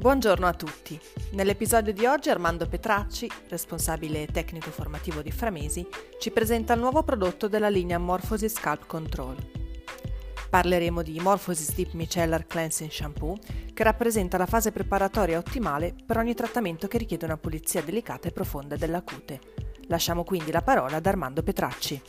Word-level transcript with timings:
Buongiorno 0.00 0.46
a 0.46 0.54
tutti. 0.54 0.98
Nell'episodio 1.32 1.92
di 1.92 2.06
oggi 2.06 2.30
Armando 2.30 2.66
Petracci, 2.66 3.30
responsabile 3.50 4.24
tecnico 4.28 4.70
formativo 4.70 5.20
di 5.20 5.30
Framesi, 5.30 5.86
ci 6.18 6.30
presenta 6.30 6.72
il 6.72 6.80
nuovo 6.80 7.02
prodotto 7.02 7.48
della 7.48 7.68
linea 7.68 7.98
Morphosis 7.98 8.54
Scalp 8.54 8.86
Control. 8.86 9.36
Parleremo 10.48 11.02
di 11.02 11.20
Morphosis 11.20 11.74
Deep 11.74 11.92
Micellar 11.92 12.46
Cleansing 12.46 12.90
Shampoo, 12.90 13.36
che 13.74 13.82
rappresenta 13.82 14.38
la 14.38 14.46
fase 14.46 14.72
preparatoria 14.72 15.36
ottimale 15.36 15.94
per 16.06 16.16
ogni 16.16 16.32
trattamento 16.32 16.88
che 16.88 16.96
richiede 16.96 17.26
una 17.26 17.36
pulizia 17.36 17.82
delicata 17.82 18.26
e 18.26 18.32
profonda 18.32 18.76
della 18.76 19.02
cute. 19.02 19.38
Lasciamo 19.88 20.24
quindi 20.24 20.50
la 20.50 20.62
parola 20.62 20.96
ad 20.96 21.04
Armando 21.04 21.42
Petracci. 21.42 22.02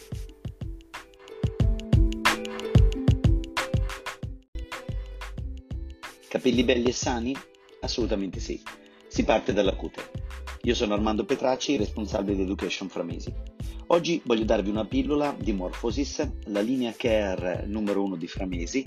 Capelli 6.29 6.63
belli 6.63 6.87
e 6.87 6.93
sani? 6.93 7.35
Assolutamente 7.81 8.39
sì. 8.39 8.61
Si 9.07 9.23
parte 9.23 9.53
dalla 9.53 9.75
cute. 9.75 10.11
Io 10.63 10.73
sono 10.73 10.93
Armando 10.93 11.25
Petracci, 11.25 11.77
responsabile 11.77 12.35
di 12.37 12.43
Education 12.43 12.87
Framesi. 12.87 13.33
Oggi 13.87 14.21
voglio 14.23 14.45
darvi 14.45 14.69
una 14.69 14.85
pillola 14.85 15.35
di 15.37 15.51
Morphosis, 15.51 16.25
la 16.45 16.61
linea 16.61 16.93
care 16.95 17.65
numero 17.67 18.03
uno 18.03 18.15
di 18.15 18.27
Framesi, 18.27 18.85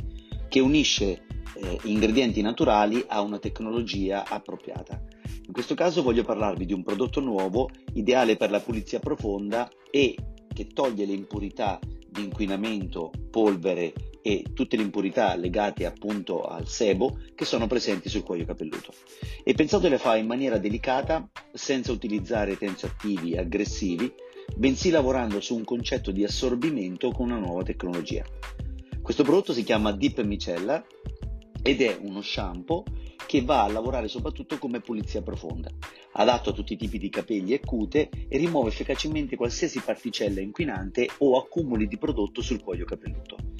che 0.49 0.61
unisce 0.61 1.27
eh, 1.57 1.79
ingredienti 1.83 2.41
naturali 2.41 3.05
a 3.09 3.21
una 3.21 3.39
tecnologia 3.39 4.25
appropriata. 4.27 5.03
In 5.47 5.53
questo 5.53 5.75
caso 5.75 6.03
voglio 6.03 6.25
parlarvi 6.25 6.65
di 6.65 6.73
un 6.73 6.83
prodotto 6.83 7.21
nuovo, 7.21 7.69
ideale 7.95 8.37
per 8.37 8.51
la 8.51 8.61
pulizia 8.61 8.99
profonda 8.99 9.69
e 9.91 10.17
che 10.55 10.69
toglie 10.69 11.05
le 11.05 11.13
impurità 11.13 11.79
di 12.09 12.23
inquinamento, 12.23 13.11
polvere 13.31 13.93
e 14.27 14.43
tutte 14.55 14.79
le 14.79 14.85
impurità 14.85 15.37
legate 15.37 15.85
appunto 15.85 16.45
al 16.45 16.67
sebo 16.67 17.19
che 17.35 17.45
sono 17.45 17.67
presenti 17.67 18.09
sul 18.09 18.23
cuoio 18.23 18.47
capelluto. 18.47 18.95
E 19.45 19.53
pensato 19.53 19.87
le 19.87 19.99
fa 19.99 20.17
in 20.17 20.25
maniera 20.25 20.57
delicata, 20.57 21.29
senza 21.53 21.93
utilizzare 21.93 22.57
tensioattivi 22.57 23.37
aggressivi, 23.37 24.11
bensì 24.57 24.89
lavorando 24.89 25.43
su 25.43 25.55
un 25.55 25.65
concetto 25.65 26.11
di 26.11 26.25
assorbimento 26.25 27.11
con 27.11 27.27
una 27.27 27.39
nuova 27.39 27.65
tecnologia. 27.65 28.25
Questo 29.03 29.25
prodotto 29.25 29.53
si 29.53 29.63
chiama 29.63 29.93
Deep 29.93 30.23
Micellar 30.23 30.83
ed 31.63 31.83
è 31.83 31.99
uno 32.01 32.23
shampoo 32.23 32.83
che 33.27 33.43
va 33.43 33.65
a 33.65 33.71
lavorare 33.71 34.09
soprattutto 34.09 34.57
come 34.57 34.81
pulizia 34.81 35.21
profonda, 35.21 35.71
adatto 36.13 36.49
a 36.49 36.53
tutti 36.55 36.73
i 36.73 36.79
tipi 36.79 36.97
di 36.97 37.11
capelli 37.11 37.53
e 37.53 37.61
cute 37.61 38.09
e 38.27 38.39
rimuove 38.39 38.71
efficacemente 38.71 39.37
qualsiasi 39.37 39.81
particella 39.81 40.41
inquinante 40.41 41.11
o 41.19 41.37
accumuli 41.37 41.87
di 41.87 41.99
prodotto 41.99 42.41
sul 42.41 42.63
cuoio 42.63 42.87
capelluto. 42.87 43.54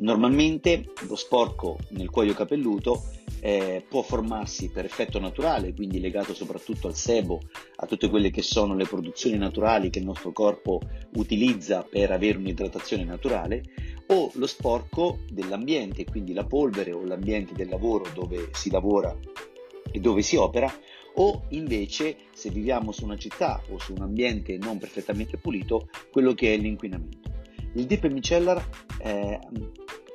Normalmente 0.00 0.92
lo 1.08 1.16
sporco 1.16 1.78
nel 1.90 2.08
cuoio 2.10 2.32
capelluto 2.32 3.02
eh, 3.40 3.84
può 3.88 4.02
formarsi 4.02 4.70
per 4.70 4.84
effetto 4.84 5.18
naturale, 5.18 5.74
quindi 5.74 6.00
legato 6.00 6.34
soprattutto 6.34 6.86
al 6.86 6.94
sebo, 6.94 7.40
a 7.76 7.86
tutte 7.86 8.08
quelle 8.08 8.30
che 8.30 8.42
sono 8.42 8.74
le 8.74 8.84
produzioni 8.84 9.36
naturali 9.36 9.90
che 9.90 9.98
il 9.98 10.04
nostro 10.04 10.32
corpo 10.32 10.80
utilizza 11.14 11.82
per 11.88 12.12
avere 12.12 12.38
un'idratazione 12.38 13.04
naturale, 13.04 13.62
o 14.08 14.30
lo 14.34 14.46
sporco 14.46 15.18
dell'ambiente, 15.30 16.04
quindi 16.04 16.32
la 16.32 16.44
polvere 16.44 16.92
o 16.92 17.04
l'ambiente 17.04 17.54
del 17.54 17.68
lavoro 17.68 18.06
dove 18.14 18.50
si 18.52 18.70
lavora 18.70 19.16
e 19.90 19.98
dove 19.98 20.22
si 20.22 20.36
opera, 20.36 20.72
o 21.16 21.46
invece 21.50 22.16
se 22.32 22.50
viviamo 22.50 22.92
su 22.92 23.04
una 23.04 23.16
città 23.16 23.60
o 23.70 23.78
su 23.78 23.92
un 23.94 24.02
ambiente 24.02 24.56
non 24.58 24.78
perfettamente 24.78 25.36
pulito, 25.38 25.88
quello 26.12 26.34
che 26.34 26.54
è 26.54 26.56
l'inquinamento. 26.56 27.36
Il 27.74 27.84
Deep 27.84 28.06
Micellar 28.06 28.66
eh, 29.02 29.38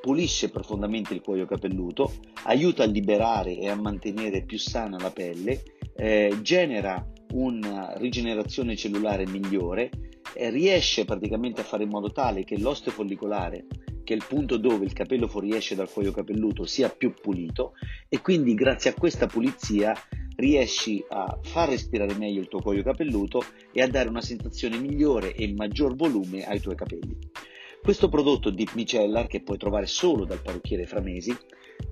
pulisce 0.03 0.49
profondamente 0.49 1.13
il 1.13 1.21
cuoio 1.21 1.45
capelluto, 1.45 2.15
aiuta 2.43 2.83
a 2.83 2.87
liberare 2.87 3.57
e 3.57 3.69
a 3.69 3.75
mantenere 3.75 4.43
più 4.43 4.59
sana 4.59 4.99
la 4.99 5.11
pelle, 5.11 5.63
eh, 5.95 6.39
genera 6.41 7.09
una 7.31 7.93
rigenerazione 7.95 8.75
cellulare 8.75 9.25
migliore, 9.25 9.89
eh, 10.33 10.49
riesce 10.49 11.05
praticamente 11.05 11.61
a 11.61 11.63
fare 11.63 11.83
in 11.83 11.89
modo 11.89 12.11
tale 12.11 12.43
che 12.43 12.59
l'osteo 12.59 12.91
follicolare 12.91 13.65
che 14.03 14.11
è 14.11 14.17
il 14.17 14.25
punto 14.27 14.57
dove 14.57 14.83
il 14.83 14.91
capello 14.91 15.29
fuoriesce 15.29 15.73
dal 15.73 15.89
cuoio 15.89 16.11
capelluto 16.11 16.65
sia 16.65 16.89
più 16.89 17.13
pulito 17.13 17.71
e 18.09 18.19
quindi 18.19 18.55
grazie 18.55 18.89
a 18.89 18.93
questa 18.95 19.27
pulizia 19.27 19.95
riesci 20.35 21.01
a 21.07 21.39
far 21.41 21.69
respirare 21.69 22.13
meglio 22.15 22.41
il 22.41 22.49
tuo 22.49 22.59
cuoio 22.59 22.83
capelluto 22.83 23.41
e 23.71 23.81
a 23.81 23.87
dare 23.87 24.09
una 24.09 24.19
sensazione 24.19 24.77
migliore 24.77 25.33
e 25.33 25.53
maggior 25.53 25.95
volume 25.95 26.45
ai 26.45 26.59
tuoi 26.59 26.75
capelli. 26.75 27.17
Questo 27.83 28.07
prodotto 28.07 28.49
di 28.49 28.65
Micellar, 28.75 29.27
che 29.27 29.41
puoi 29.41 29.57
trovare 29.57 29.87
solo 29.87 30.23
dal 30.23 30.41
parrucchiere 30.41 30.85
Framesi, 30.85 31.35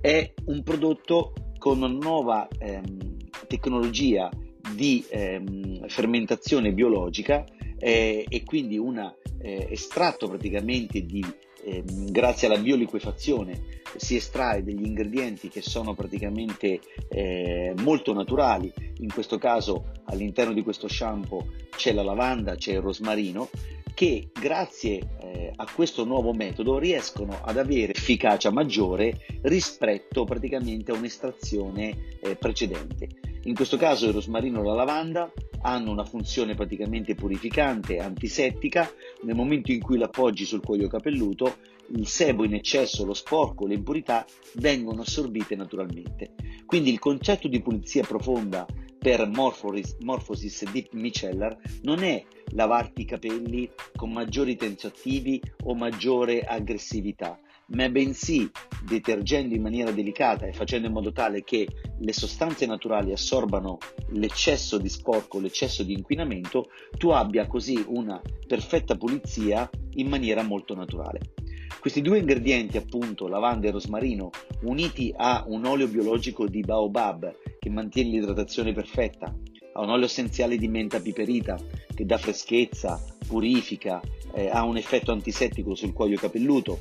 è 0.00 0.32
un 0.46 0.62
prodotto 0.62 1.34
con 1.58 1.82
una 1.82 1.88
nuova 1.88 2.48
ehm, 2.48 3.18
tecnologia 3.46 4.30
di 4.74 5.04
ehm, 5.06 5.86
fermentazione 5.88 6.72
biologica 6.72 7.44
eh, 7.78 8.24
e 8.26 8.42
quindi 8.42 8.78
un 8.78 8.98
eh, 9.42 9.66
estratto 9.68 10.28
praticamente 10.28 11.04
di 11.04 11.22
eh, 11.64 11.84
grazie 11.84 12.48
alla 12.48 12.56
bioliquefazione 12.56 13.80
si 13.96 14.16
estrae 14.16 14.64
degli 14.64 14.86
ingredienti 14.86 15.50
che 15.50 15.60
sono 15.60 15.94
praticamente 15.94 16.80
eh, 17.10 17.74
molto 17.76 18.14
naturali, 18.14 18.72
in 19.00 19.12
questo 19.12 19.36
caso 19.36 19.92
all'interno 20.04 20.54
di 20.54 20.62
questo 20.62 20.88
shampoo 20.88 21.48
c'è 21.76 21.92
la 21.92 22.02
lavanda, 22.02 22.54
c'è 22.54 22.72
il 22.72 22.80
rosmarino, 22.80 23.50
che 23.94 24.30
grazie 24.32 25.16
eh, 25.20 25.52
a 25.54 25.66
questo 25.72 26.04
nuovo 26.04 26.32
metodo 26.32 26.78
riescono 26.78 27.38
ad 27.42 27.58
avere 27.58 27.92
efficacia 27.92 28.50
maggiore 28.50 29.18
rispetto 29.42 30.24
praticamente 30.24 30.92
a 30.92 30.96
un'estrazione 30.96 32.18
eh, 32.20 32.36
precedente. 32.36 33.08
In 33.44 33.54
questo 33.54 33.76
caso 33.76 34.06
il 34.06 34.12
rosmarino 34.12 34.60
e 34.60 34.64
la 34.64 34.74
lavanda 34.74 35.32
hanno 35.62 35.90
una 35.90 36.04
funzione 36.04 36.54
praticamente 36.54 37.14
purificante, 37.14 37.98
antisettica, 37.98 38.90
nel 39.22 39.34
momento 39.34 39.72
in 39.72 39.80
cui 39.80 39.98
l'appoggi 39.98 40.44
sul 40.44 40.62
cuoio 40.62 40.88
capelluto, 40.88 41.56
il 41.94 42.06
sebo 42.06 42.44
in 42.44 42.54
eccesso, 42.54 43.04
lo 43.04 43.14
sporco, 43.14 43.66
le 43.66 43.74
impurità 43.74 44.24
vengono 44.54 45.02
assorbite 45.02 45.56
naturalmente. 45.56 46.34
Quindi 46.66 46.90
il 46.90 46.98
concetto 46.98 47.48
di 47.48 47.60
pulizia 47.60 48.04
profonda 48.04 48.66
per 49.02 49.26
Morphosis, 49.26 49.96
Morphosis 49.98 50.70
Deep 50.70 50.92
Micellar 50.92 51.58
non 51.82 52.04
è 52.04 52.24
lavarti 52.52 53.02
i 53.02 53.04
capelli 53.04 53.68
con 53.96 54.12
maggiori 54.12 54.54
tensioattivi 54.54 55.42
o 55.64 55.74
maggiore 55.74 56.42
aggressività, 56.42 57.36
ma 57.74 57.88
bensì 57.88 58.48
detergendo 58.86 59.56
in 59.56 59.62
maniera 59.62 59.90
delicata 59.90 60.46
e 60.46 60.52
facendo 60.52 60.86
in 60.86 60.92
modo 60.92 61.10
tale 61.10 61.42
che 61.42 61.66
le 61.98 62.12
sostanze 62.12 62.64
naturali 62.64 63.10
assorbano 63.10 63.78
l'eccesso 64.10 64.78
di 64.78 64.88
sporco, 64.88 65.40
l'eccesso 65.40 65.82
di 65.82 65.94
inquinamento, 65.94 66.68
tu 66.96 67.08
abbia 67.08 67.48
così 67.48 67.84
una 67.88 68.22
perfetta 68.46 68.96
pulizia 68.96 69.68
in 69.94 70.06
maniera 70.06 70.44
molto 70.44 70.76
naturale. 70.76 71.32
Questi 71.80 72.02
due 72.02 72.18
ingredienti, 72.18 72.76
appunto, 72.76 73.26
lavanda 73.26 73.66
e 73.66 73.72
rosmarino, 73.72 74.30
uniti 74.62 75.12
a 75.16 75.42
un 75.48 75.64
olio 75.64 75.88
biologico 75.88 76.46
di 76.46 76.60
baobab 76.60 77.34
che 77.62 77.70
mantiene 77.70 78.10
l'idratazione 78.10 78.72
perfetta, 78.72 79.32
a 79.74 79.80
un 79.82 79.90
olio 79.90 80.06
essenziale 80.06 80.56
di 80.56 80.66
menta 80.66 80.98
piperita 80.98 81.56
che 81.94 82.04
dà 82.04 82.18
freschezza, 82.18 83.00
purifica, 83.24 84.00
eh, 84.34 84.48
ha 84.48 84.64
un 84.64 84.76
effetto 84.76 85.12
antisettico 85.12 85.76
sul 85.76 85.92
cuoio 85.92 86.18
capelluto, 86.18 86.80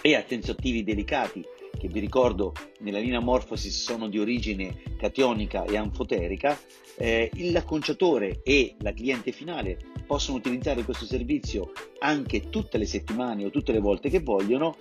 e 0.00 0.14
attenzioattivi 0.14 0.82
delicati 0.82 1.44
che 1.78 1.88
vi 1.88 2.00
ricordo 2.00 2.54
nella 2.78 3.00
linea 3.00 3.20
Morphosis 3.20 3.82
sono 3.82 4.08
di 4.08 4.18
origine 4.18 4.80
cationika 4.96 5.64
e 5.64 5.76
anfoterica, 5.76 6.58
eh, 6.96 7.30
l'acconciatore 7.52 8.40
e 8.42 8.76
la 8.78 8.94
cliente 8.94 9.30
finale 9.30 9.76
possono 10.06 10.38
utilizzare 10.38 10.84
questo 10.84 11.04
servizio 11.04 11.72
anche 11.98 12.48
tutte 12.48 12.78
le 12.78 12.86
settimane 12.86 13.44
o 13.44 13.50
tutte 13.50 13.72
le 13.72 13.80
volte 13.80 14.08
che 14.08 14.20
vogliono 14.20 14.78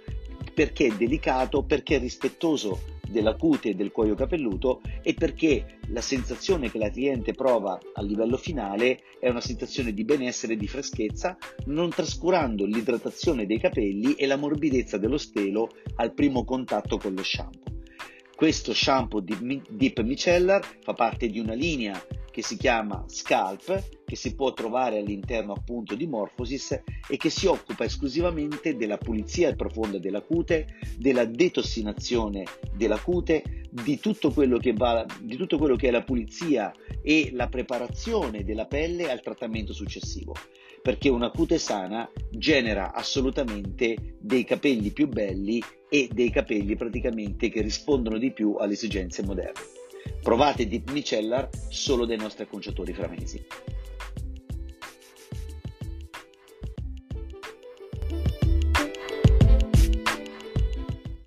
perché 0.57 0.87
è 0.87 0.95
delicato, 0.97 1.61
perché 1.61 1.97
è 1.97 1.99
rispettoso 1.99 2.95
della 3.07 3.35
cute 3.35 3.69
e 3.69 3.73
del 3.75 3.91
cuoio 3.91 4.15
capelluto 4.15 4.81
e 5.03 5.13
perché 5.13 5.77
la 5.89 6.01
sensazione 6.01 6.71
che 6.71 6.79
la 6.79 6.89
cliente 6.89 7.33
prova 7.33 7.77
a 7.93 8.01
livello 8.01 8.37
finale 8.37 9.01
è 9.19 9.29
una 9.29 9.39
sensazione 9.39 9.93
di 9.93 10.03
benessere 10.03 10.53
e 10.53 10.57
di 10.57 10.67
freschezza, 10.67 11.37
non 11.65 11.91
trascurando 11.91 12.65
l'idratazione 12.65 13.45
dei 13.45 13.59
capelli 13.59 14.15
e 14.15 14.25
la 14.25 14.35
morbidezza 14.35 14.97
dello 14.97 15.19
stelo 15.19 15.69
al 15.97 16.15
primo 16.15 16.43
contatto 16.43 16.97
con 16.97 17.13
lo 17.13 17.21
shampoo. 17.21 17.75
Questo 18.35 18.73
shampoo 18.73 19.21
Deep 19.21 20.01
Micellar 20.01 20.67
fa 20.81 20.93
parte 20.95 21.27
di 21.27 21.37
una 21.37 21.53
linea 21.53 22.03
che 22.37 22.43
si 22.43 22.55
chiama 22.55 23.03
Scalp, 23.07 24.03
che 24.05 24.15
si 24.15 24.35
può 24.35 24.53
trovare 24.53 24.99
all'interno 24.99 25.53
appunto 25.53 25.95
di 25.95 26.05
Morphosis 26.05 26.83
e 27.09 27.17
che 27.17 27.31
si 27.31 27.47
occupa 27.47 27.83
esclusivamente 27.83 28.77
della 28.77 28.99
pulizia 28.99 29.55
profonda 29.55 29.97
della 29.97 30.21
cute, 30.21 30.77
della 30.99 31.25
detossinazione 31.25 32.43
della 32.75 32.99
cute, 32.99 33.65
di 33.71 33.99
tutto 33.99 34.29
quello 34.29 34.59
che, 34.59 34.73
va, 34.73 35.03
tutto 35.35 35.57
quello 35.57 35.75
che 35.75 35.87
è 35.87 35.91
la 35.91 36.03
pulizia 36.03 36.71
e 37.01 37.31
la 37.33 37.47
preparazione 37.47 38.43
della 38.43 38.67
pelle 38.67 39.09
al 39.09 39.23
trattamento 39.23 39.73
successivo. 39.73 40.35
Perché 40.79 41.09
una 41.09 41.31
cute 41.31 41.57
sana 41.57 42.07
genera 42.29 42.93
assolutamente 42.93 44.17
dei 44.19 44.43
capelli 44.43 44.91
più 44.91 45.07
belli 45.07 45.59
e 45.89 46.07
dei 46.13 46.29
capelli 46.29 46.75
praticamente 46.75 47.49
che 47.49 47.63
rispondono 47.63 48.19
di 48.19 48.31
più 48.31 48.57
alle 48.59 48.73
esigenze 48.73 49.23
moderne. 49.23 49.76
Provate 50.21 50.67
Deep 50.67 50.91
Micellar 50.91 51.49
solo 51.69 52.05
dai 52.05 52.17
nostri 52.17 52.43
acconciatori 52.43 52.93
framesi. 52.93 53.45